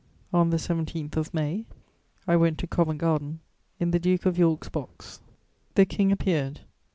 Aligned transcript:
On 0.33 0.49
the 0.49 0.57
17th 0.57 1.15
of 1.15 1.31
May, 1.31 1.65
I 2.27 2.35
went 2.35 2.57
to 2.57 2.65
Covent 2.65 2.97
Garden, 2.97 3.39
in 3.79 3.91
the 3.91 3.99
Duke 3.99 4.25
of 4.25 4.35
York's 4.35 4.67
box. 4.67 5.21
The 5.75 5.85
King 5.85 6.11
appeared. 6.11 6.61